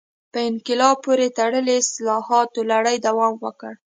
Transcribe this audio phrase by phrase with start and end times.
[0.31, 3.73] په انقلاب پورې تړلو اصلاحاتو لړۍ دوام وکړ.